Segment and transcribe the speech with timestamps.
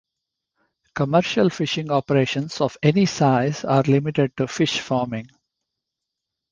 [0.95, 5.29] Commercial fishing operations of any size are limited to fish farming.